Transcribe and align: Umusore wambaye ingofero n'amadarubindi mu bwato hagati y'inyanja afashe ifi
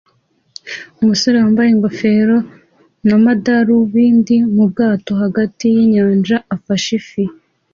Umusore 1.01 1.35
wambaye 1.43 1.69
ingofero 1.71 2.37
n'amadarubindi 3.07 4.35
mu 4.55 4.63
bwato 4.71 5.11
hagati 5.21 5.65
y'inyanja 5.75 6.37
afashe 6.55 6.89
ifi 7.01 7.23